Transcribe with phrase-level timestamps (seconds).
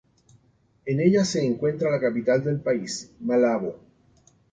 [0.85, 3.77] En ella se encuentra la capital del país, Malabo.